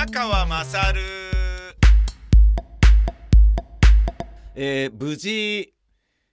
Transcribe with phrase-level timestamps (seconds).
[0.00, 0.98] 宮川勝。
[4.54, 5.74] えー無事、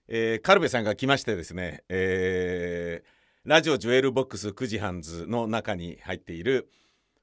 [0.08, 3.08] えーカルベさんが来ましてですね、えー
[3.44, 6.70] ラジオジュエルボックス9時半図の中に入っている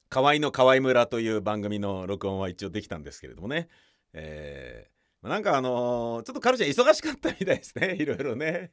[0.10, 3.68] 河合の河合村という番組の録音は一応できたんですけれどもね、
[4.14, 7.96] えーなんかあのーちょっとカルちゃん忙しかったみたいですね。
[8.00, 8.70] いろいろね。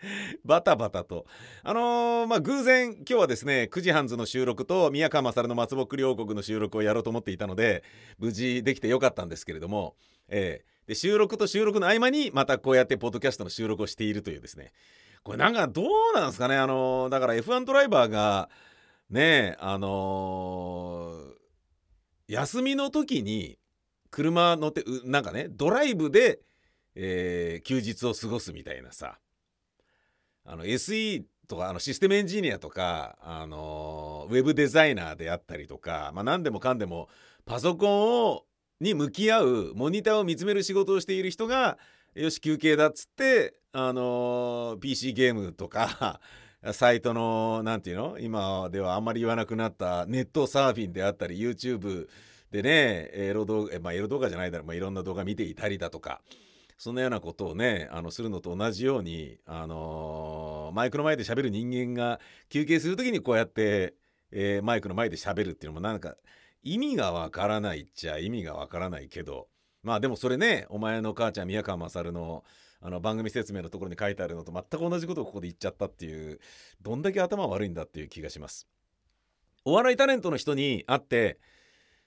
[0.44, 1.26] バタバタと。
[1.62, 7.82] あのーまあ偶然今日はですね9時半図の収録と宮川勝の松ぼっくり王国の収録をやろうと思っていたので
[8.18, 9.96] 無事できてよかったんですけれども
[10.28, 14.72] えーで収録と収録の合間にまたこうやってポッドキャストの収録をしているというですね。
[15.24, 18.48] これなんかどうなんですかねあのーだから F1 ドライバーが
[19.10, 21.12] ねあの
[22.28, 23.58] 休みの時に
[24.10, 26.40] 車乗ってなんかねドライブで、
[26.94, 29.18] え休日を過ごすみたいなさ。
[30.46, 37.08] あの SE とかあのシステムエンジニアとか、あのーウェブデザイナーであったりとか、まあ、何でもかんでも
[37.44, 38.44] パソコンを
[38.80, 41.78] に向き合うモニターを見つめる仕事をしている人が
[42.14, 46.20] よし休憩だっつって、あのー PC ゲームとか
[46.72, 52.08] サイトのなんていうの今ではあんまり言わなくなったネットサーフィンであったり YouTube
[52.50, 56.22] でねエロ動画、まあ、エロ動画じゃないだろう、まあ、いろんな動画見ていたりだとか
[56.78, 63.94] そんなようなことをねあのするのと同じように、あのーマイクの前で喋る人間が休憩する時にこうやって、
[64.30, 66.16] えーマイクの前で喋るっていうのもなんか
[66.62, 69.48] 意味がわからないっちゃ意味がわからないけど
[69.82, 72.44] まあでもそれねお前の母ちゃん宮川勝の
[72.82, 76.40] あの番組説明のところに書いてあるのと全く同じことをここで言っちゃったっていう
[76.82, 78.68] どんだけ頭悪いんだっていう気がします。
[79.64, 81.38] お笑いタレントの人に会って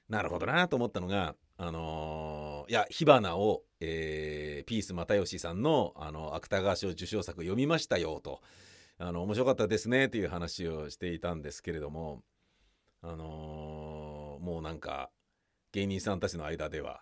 [0.08, 8.42] なるほどなと思ったのがあのーいや火花を、えーピース又吉さんのあの芥川賞受賞作読みましたよと
[9.00, 12.24] あの面白かったですねっていう話をしていたんですけれども
[13.02, 15.12] あのーもうなんか
[15.74, 17.02] 芸人さんたちの間では、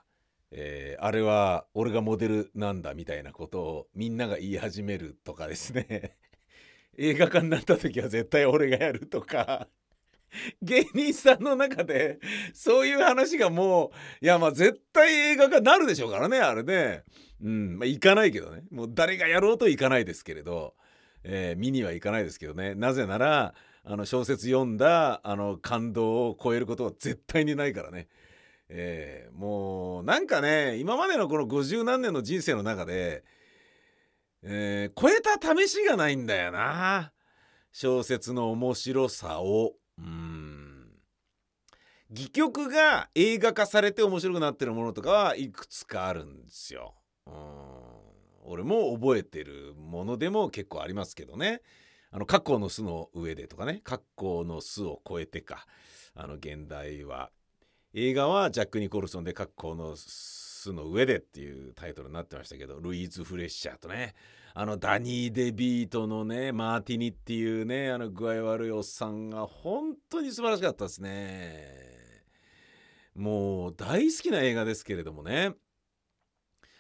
[0.52, 6.18] えーあれは俺がモデルなんだみたいなことをみんなが言い始めるとかですね。
[6.98, 9.70] 映画化になった時は絶対俺がやるとか。
[10.62, 12.20] 芸人さんの中で
[12.54, 17.04] そういう話がもういやまあ絶対映画化なるでしょうからねあれね。
[17.42, 17.78] うん。
[17.80, 18.64] まあ行かないけどね。
[18.72, 20.76] もう誰がやろうと行かないですけれど、
[21.24, 22.76] えー見には行かないですけどね。
[22.76, 28.08] なぜならあの小説読んだあの感動を超えることは絶対にないからね、
[28.70, 33.24] えーもうなんかね今までのこの50何年の人生の中で、
[34.44, 37.14] えー超えた試しがないんだよな。
[37.72, 39.76] 小説の面白さを。
[42.10, 46.96] 戯曲が映画化されて面白くなってるものとかはいくつかあるんですよ。
[47.26, 47.34] うん。
[48.46, 51.62] 俺も覚えてるものでも結構ありますけどね。
[52.10, 55.68] あの「格好の巣の上で」とかね「格好の巣を超えてか」
[56.16, 57.32] あの現代は。
[57.94, 64.16] 映画はジャック・ニコルソンで「格好の巣の上で」っていうタイトルになってましたけどルイーズ・フレッシャーとね
[64.54, 72.24] あのダニー・デビートのねマーティニっていうねあの具合悪いおっさんが本当に素晴らしかったですね。
[73.14, 75.54] もう大好きな映画ですけれどもね。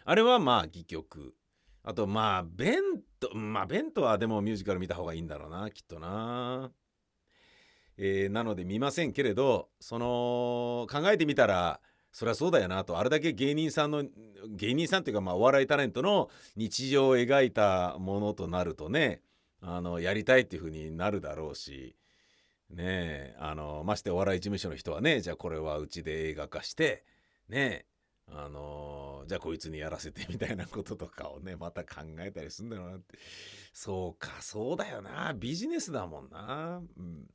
[0.05, 1.35] あれはまあ戯曲。
[1.83, 2.81] あとまあベン
[3.19, 6.71] トまあベントはでもミュージカル見た方がいいんだろうなきっとな。
[7.97, 11.79] えーなので見ませんけれどその考えてみたら
[12.17, 12.97] そりゃそうだよなと。
[12.97, 14.03] あれだけ芸人さんの
[14.49, 19.21] 芸人さんっていうかまあお笑いタレントの日常を描いたものとなるとね
[19.61, 21.95] あのやりたいっていう風になるだろうし
[22.71, 27.03] ねえあのましてお笑い事務所の人はねじゃあこれはうちで映画化して
[27.49, 27.85] ね
[28.31, 33.15] えあのじゃあこいつにやらせてみたいなこととかをねまた考えたりするんだろうなって。
[33.71, 35.35] そうかそうだよな。
[35.37, 37.29] ビジネスだもんな、うん、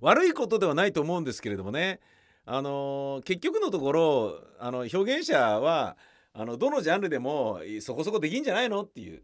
[0.00, 2.00] 悪いことではないと思うんですけれどもね
[2.48, 5.96] あの結局のところあの表現者は
[6.32, 9.22] あのどのジャンルでもそこそこできんじゃないのっていう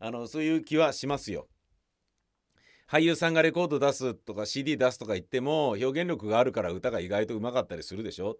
[0.00, 1.46] あのそういう気はしますよ。
[2.88, 8.38] 俳優さんがレコード出すとか CD 出すとか言っても表現力があるから歌が意外とうまかったりするでしょ。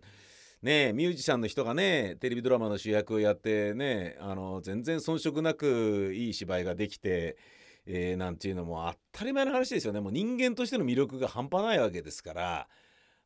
[0.63, 7.37] ねえミュージシャンの人がねテレビドラマの主役をやってねあの全然遜色なくいい芝居ができて、
[7.85, 12.69] えーなんていうのも当たり前の話ですよねもう人間としての魅力が半端ないわけですから。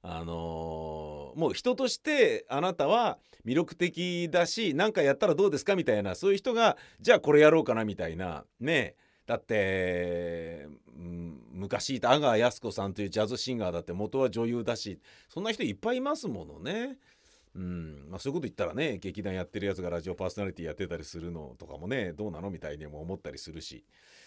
[0.08, 8.94] あのーもう人としてあなたは魅力的だし何かやったらどうですかみたいなそういう人がじゃあこれやろうかなみたいなね
[9.26, 10.66] だって、
[10.98, 14.98] うん昔いた阿川靖子さんというジャズシンガーだって元は女優だし
[15.28, 16.96] そんな人いっぱいいますものね。
[17.54, 23.82] うんまあ、そういうこと言ったらね劇団やってるやつがラジオパーソナリティやってたりするのとかもねどうなのみたいにも思ったりするし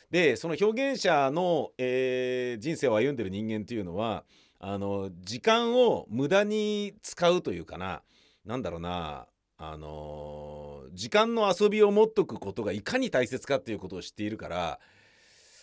[0.10, 4.24] でその表現者の、えー人生を歩んでる人間っていうのは
[4.60, 8.02] あの時間を無駄に使うというかな
[8.46, 9.28] 何だろうな
[9.58, 14.80] あの時間の遊びを持っとくことがいかに大切かっていうことを知っているから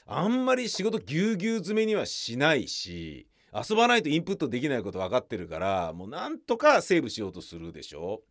[0.06, 8.22] あんまり仕事ぎゅうぎゅう詰めにはしないし遊ばないとインプットできないこと分かってるからもうなんとかセーブしようとするでしょ。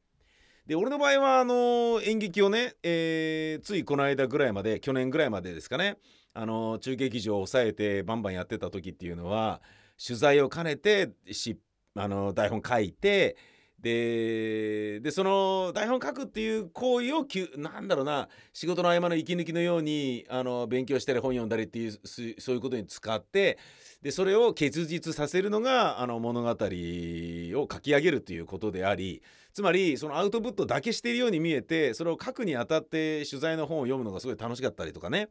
[0.68, 5.98] で俺の場合はあの演劇をね、えー、ついこの間ぐらいまで去年ぐらいまでですかね
[6.34, 9.62] あの中継劇場を抑えてバンバンやってた時っていうのは
[10.04, 11.58] 取材を兼ねてし
[11.96, 13.38] あの台本書いて
[13.80, 17.26] ででその台本書くっていう行為を
[17.58, 21.92] なんだろうな仕事の合間の息抜きのようにあの勉強したり本読んだりっていう
[22.40, 23.60] そういうことに使って
[24.02, 29.22] でそれを結実させるのがあの物語を書き上げるということであり
[29.54, 35.30] つまりそのアウトプットだけしているように見えてそれを書くにあたって取材の本を読むのがすごい楽しかったりとかね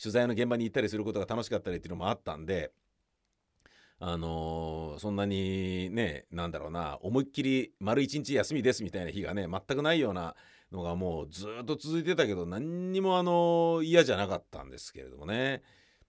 [0.00, 2.70] 取材の現場に行ったりすることが楽しかったりっていうのもあったんで。
[4.00, 10.36] あのー、そんなにねなんだろうな思いっきり丸一日休みですみたいな日がね全くないような
[10.70, 15.62] のがもうずっと続いてたけど何にもあの嫌じゃなかったんですけれどもね。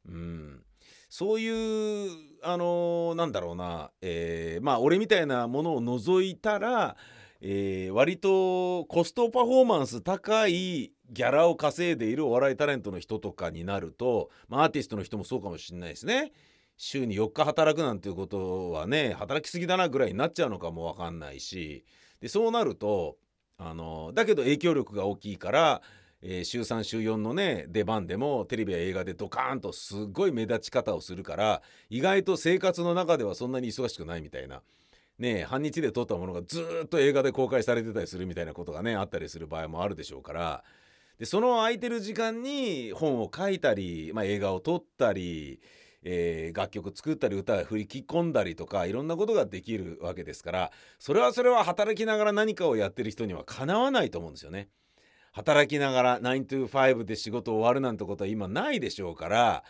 [0.07, 0.63] うん、
[1.09, 2.09] そういう
[2.44, 6.95] あのー、なんだろうな、えー、まあ俺みたいなものを除いたら、
[7.41, 16.31] えー、割とコストパフォーマンス高いギャラを稼いでいるお笑いタレントの人とかになると、まあ、アーティストの人もそうかもしれないですね。
[16.81, 21.84] 週に4日働くなんていうことはね働きすぎだなぐらいになっちゃうのかも分かんないし
[22.22, 23.18] でそうなると
[23.58, 25.81] あのだけど影響力が大きいから、
[26.22, 34.62] えー、週3週4のね出番でもテレビや映画でドカーンとすごい目立ち方をするから意外と生活の中ではそんなに忙しくないみたいな。
[35.18, 40.64] ね、半日で撮ったものがずっと映画で公開されてたりするみたいなことがねあったりする場合もあるでしょうから
[41.18, 45.60] でその空いてる時間に本を書いたり、まあ、映画を撮ったり
[46.04, 54.69] えー、楽曲作ったり歌を振り切込んだりとかいろんなことができるわけですからそれはそれは働きながら何かをやってる人にはかなわないと思うんですよね。
[55.31, 59.63] 働きながら9 to 5で仕事終わるなんてことは今ないでしょうから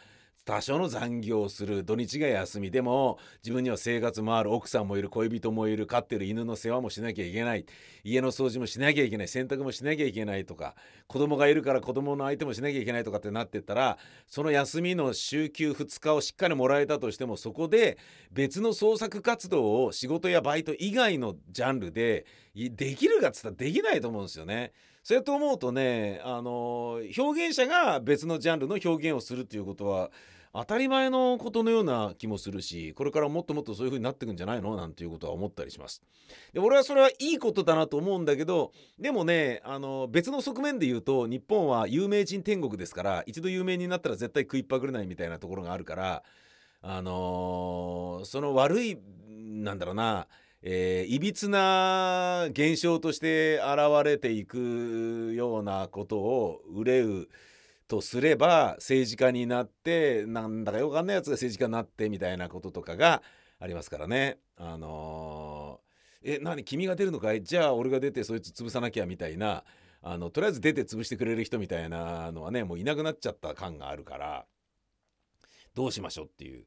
[0.45, 7.65] 多少の残業する土日が休みでも自分には生活もある奥さんもいる恋人もいる飼ってる犬の世話もしなきゃいけない
[8.03, 10.73] 家の掃除もしなきゃいけない洗濯もしなきゃいけないとか
[11.05, 17.99] 子供がいるから子供の相手もしなきゃいけないとかってなってったらその休みの週休2日をしっかりもらえたとしてもそこで
[18.31, 22.25] 別の創作活動を仕事やバイト以外のジャンルで
[22.55, 24.71] できるかっつったらできないと思うんですよね。
[25.03, 30.11] それと思うとねあの表現者が別のジャンルの表現をするっていうことは
[30.51, 34.75] 当たり前のことのような気もするしこれからもっともっとそういう風になっていくんじゃないの？
[34.75, 36.01] なんていうことは思ったりします。
[36.53, 46.23] で俺はそれはいいことだなと思うんだけどでもねあの別の側面で言うと日本は有名人天国ですから一度有名になったら絶対食いっぱぐれないみたいなところがあるから
[46.81, 48.97] あの、その悪い
[49.27, 50.27] なんだろうな
[50.61, 57.29] えー、いびつな現象として現れていくようなことを憂う
[57.87, 63.23] とすれば政治家になってなんだかよくわかんないやつが政治家になってみたいなこととかが
[63.57, 64.37] ありますからね。
[64.57, 67.41] あのー、え何君が出るのかい？
[67.41, 69.63] じゃあ俺が出てそいつ潰さなきゃみたいな
[70.01, 74.45] あのとりあえず出て潰してくれる人みたいなのはねもういなくなっちゃった感があるから
[75.73, 76.65] どうしましょうっていう。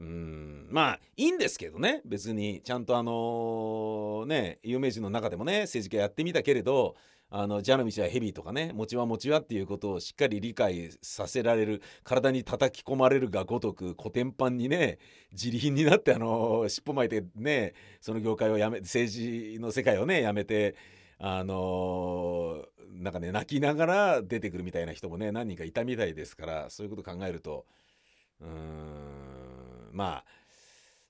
[0.00, 0.66] うん。
[0.70, 2.00] まあいいんですけどね。
[2.06, 6.96] 別にちゃんとあの、ね有名人の中でもね政治家やってみたけれど
[7.28, 14.98] あの蛇の道はヘビーとかね餅は餅はっていうことをしっかり理解させられる体に叩き込まれるがごとくコテンパンにね
[15.32, 20.74] 自利品になってあの尻尾巻いてねその業界をやめ政治の世界をねやめて
[21.18, 22.64] あの
[22.94, 27.66] なんかね泣きながら出てくるみたいな人もね何人かいたみたいですからそういうこと考えると
[28.40, 29.29] うーん。
[29.92, 30.24] まあ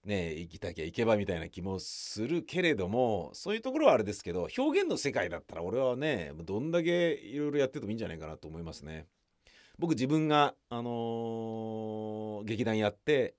[0.05, 9.07] ね生きたきゃいけばみたいな気もするけれどもそういうところはあれですけど表現の世界だったら俺はねどんだけいろいろやっててもいいんじゃないかなと思いますね。
[9.79, 13.35] 僕自分が、あのー、劇団やって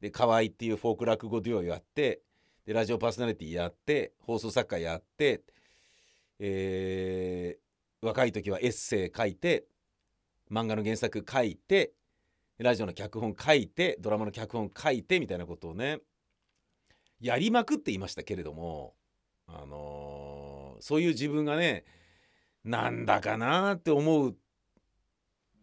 [0.00, 2.20] で河合っていうフォーク落語デュオやって
[2.66, 5.42] でラジオパーソナリティやって放送作家やって、
[6.40, 9.66] えー、若い時はエッセイ書いて
[10.50, 11.92] 漫画の原作書いて
[12.58, 15.98] ラジオの脚本書いてドラマの脚本書いてみたいなことをね
[17.20, 18.94] やりまくっていましたけれども
[19.46, 21.84] あのー、そういう自分がね
[22.64, 24.36] なんだかなって思う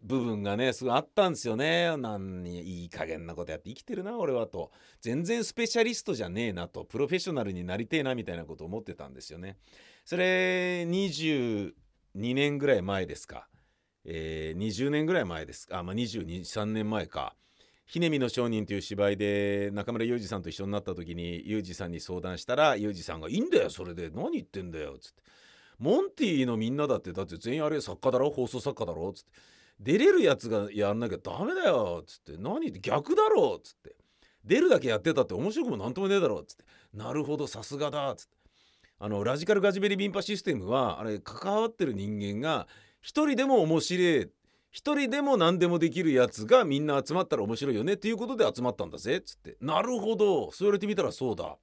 [0.04, 1.96] 部分がねすごいあったんですよね。
[1.98, 9.58] なんいい加減なことやって生きてるな俺はと全然スペシャリストじゃねえなとプロフェッショナルになりてえなみたいなことを思ってたんですよね。
[10.06, 11.74] それ22
[12.14, 13.48] 年ぐらい前ですか。
[14.06, 17.36] えー、20年ぐらい前ですあ、まあ、223年前か
[17.86, 24.10] 「ひねみの商人」という芝居で中村裕二さんと一緒になった時に裕二さんに相談したら裕二さんが「いいんだよそれで。
[24.10, 25.22] 何言ってんだよ」っつって
[25.78, 28.30] 「モンティのみんなだってだって全員あれ作家だろ？
[28.30, 29.32] 放送作家だろ」っつって
[29.80, 33.96] 「出れるやつがやんなきゃダメだよ」っつって「何って逆だろ」っつって
[34.44, 38.42] 「出るだけやってたって面白くもなんともねえだろ」っつって「なるほどさすがだ」っつって。
[39.04, 42.68] あのラジカルガジベリビンパシステムはあれ関わってる人間が
[43.02, 44.30] 一人でも面白い。
[44.70, 49.18] 一人でも何でもできるやつがみんな集まったら面白いよねっていうことで集まったんだぜ。
[49.18, 49.58] っつって。
[49.60, 50.52] なるほど。
[50.52, 51.58] そう言われてみたらそうだ。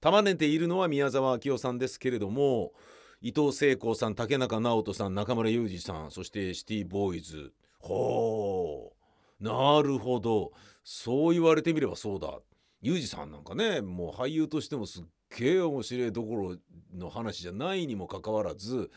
[0.00, 2.72] 束ねているのは宮沢明夫さんですけれども
[3.20, 7.52] 伊藤聖子さん竹中直人さん中村裕二さんそしてシティボーイズ。
[7.80, 8.92] ほ
[9.40, 9.44] う。
[9.44, 10.52] なるほど。
[10.84, 12.38] そう言われてみればそうだ。
[12.80, 15.04] 裕二さんなんかねもう俳優としてもすっ
[15.36, 16.56] げえ面白いどころ
[16.94, 18.90] の話じゃないにもかかわらず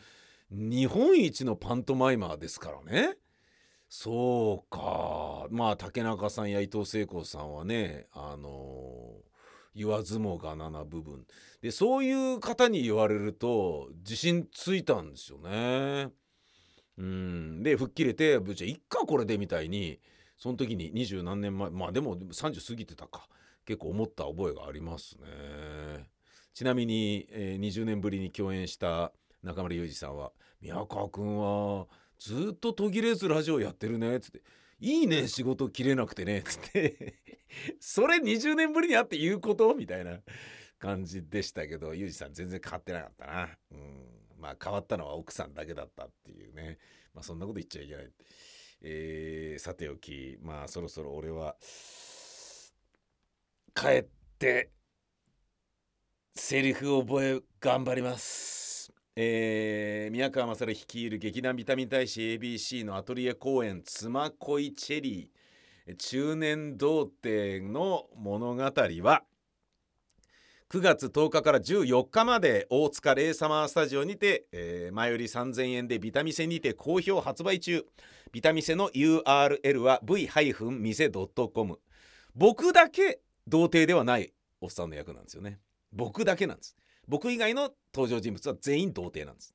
[0.50, 3.16] 日本一のパントマイマーですからね。
[3.88, 9.16] そうかまあ竹中さんや伊藤聖子さんはねあの
[9.74, 11.26] 言わずもがなな部分
[11.60, 16.10] でそういう方に言われると自信ついたんですよね。
[16.98, 19.98] うんで吹っ切れて「ぶっちゃいっかこれで」みたいに
[20.36, 23.28] その時に二十何年前まあでも30過ぎてたか
[23.64, 26.08] 結構思った覚えがありますね。
[26.52, 31.86] ちなみに、えー、20年ぶりに共演した中村裕二さんは「宮川君は
[32.18, 34.42] ずっと途切れずラジオやってるね」っつって
[34.80, 37.14] 「いいね仕事切れなくてね」っつって
[37.80, 40.20] それ20年ぶりに会って言うことみたいな
[40.78, 43.58] 感じでしたけど裕二さん全然変わってなかったな。
[43.72, 44.06] うん
[44.38, 46.78] まあ変わったのは奥さんだけだったっていうね
[47.12, 48.12] まあそんなこと言っちゃいけない。
[48.82, 51.56] えー、さておきまあそろそろ俺は
[53.74, 54.06] 帰っ
[54.38, 54.70] て
[56.34, 58.69] セリフ覚え頑張ります。
[59.16, 69.24] えー、宮川勝率いる劇団ビタミン大使 ABC のアトリエ公演「妻恋チェリー」中年童貞の物語は
[70.70, 77.84] 9月10日から14日まで大塚レイサマースタジオにて、えー、前より3000円でビタミセにて好評発売中。
[78.30, 81.80] ビタミセの URL は v-mise.com
[82.36, 85.58] 僕だけ童貞ではないおっさんの役なんですよね。
[85.92, 86.76] 僕だけなんです。
[87.10, 89.54] 僕以外の登場人物は全員童貞なんです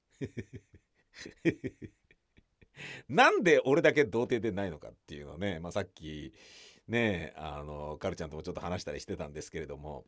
[3.07, 6.33] なんで俺だけ童貞でないのかっていうのね、まあ、さっき
[6.89, 10.05] ねあのカルちゃんともちょっと話したりしてたんですけれども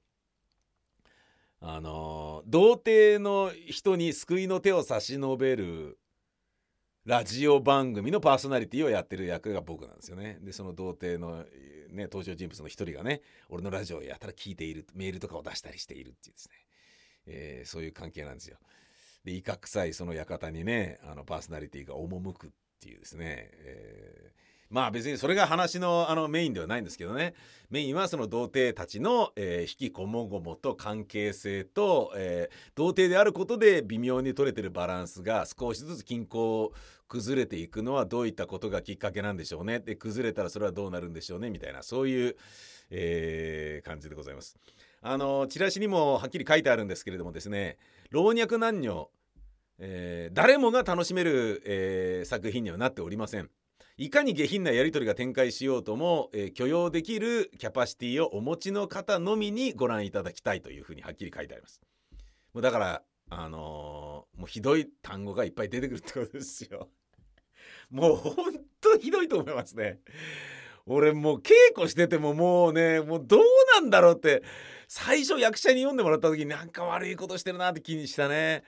[1.61, 5.97] あの童貞の人に救いの手を差し伸べる
[7.05, 10.39] ラジオ番組のパーソナリティをやってる役が僕なんですよね。
[10.41, 11.45] でその童貞の、
[11.89, 16.66] ね、登場人物の一人がね俺のラジオをやたら聞いているメールとかを出したりしているっていうですね
[17.27, 18.57] えー、そういう関係なんですよ。
[19.27, 24.34] でいかくさいその館にねあのパーソナリティが赴くっていうですね、えー、
[24.69, 27.34] まあ別にそれが話のあのメインではないんですけどね
[27.69, 36.72] メインはその童貞たちの、えー、引きこもごもと関係性と、えー、童貞であることで微妙に取れてるバランスが少しずつ均衡
[37.10, 42.38] 崩れていくのはどういったことがきっかけなんでしょうねで崩れたらそれはどうなるんでしょうねみたいなそういう、
[42.91, 44.57] えー、感じでございます。
[45.01, 47.77] あのチラシにもはっきり書いてあるんですけれどもですね
[48.09, 49.09] 老若男女、
[49.79, 53.49] えー、誰もが楽しめる、えー、作品にはなっておりません。
[53.99, 61.81] いかに下品なやり取りが展開しようとも、えー、許容できるキャパシティをお持ちの方のみにご覧いただきたいというふうにはっきり書いてあります。
[62.53, 66.89] もうだからあのー、もうひどい単語がいっぱい出てくるってことですよ。
[67.89, 69.99] もうほんとひどいと思いますね。
[70.85, 73.41] 俺もう稽古しててももうねもうどう
[73.73, 74.43] なんだろうって
[74.88, 78.63] 最初役者に読んでもらった時になんか悪いことしてるなって気にしたね。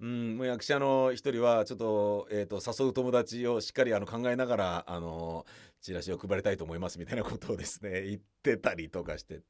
[0.00, 5.46] うん、もう役者の一人はちょっと,、えーと、誘う友達をしっかりあの考えながらあの
[5.80, 9.40] チラシを配りたいと思いますみたいなことをですね言ってたりとかして。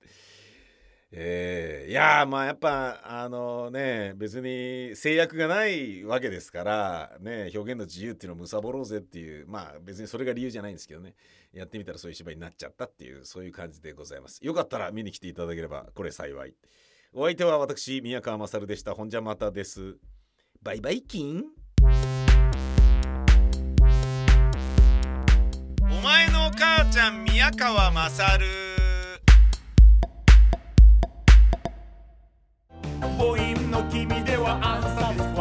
[1.16, 11.14] えー、いやまあやっぱあのね別に制約がないわけですからね表現の自由っていうのを貪ろうぜっていうまあ別にそれが理由じゃないんですけどね。
[11.52, 14.44] やってみたらそういう芝居になっちゃったっていうそういう感じでございます。
[14.44, 16.56] よかったら見に来ていただければこれ幸い。
[17.12, 18.92] お相手は私宮川勝でした。
[18.96, 19.96] ほんじゃまたです。
[20.62, 21.44] バイバイキン。
[25.80, 28.73] お前のお母ちゃん宮川勝。
[33.70, 35.33] の君では暗殺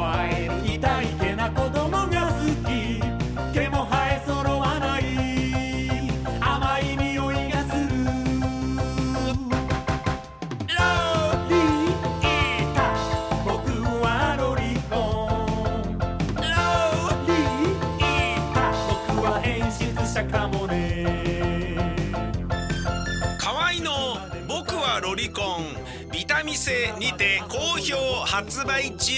[27.83, 29.13] 標発売中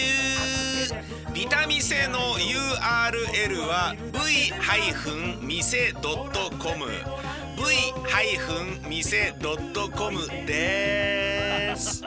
[1.36, 5.62] ビタミセの URL は v-mise.com
[8.90, 12.04] v-mise.com です